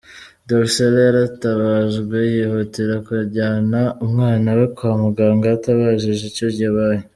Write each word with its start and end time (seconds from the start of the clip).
Dorcella 0.47 0.99
yaratabajwe 1.07 2.17
yihutira 2.33 2.95
kujyana 3.07 3.79
umwana 4.05 4.47
we 4.57 4.65
kwa 4.75 4.91
muganga 5.03 5.47
atabajije 5.57 6.23
icyo 6.31 6.47
yabaye. 6.63 7.03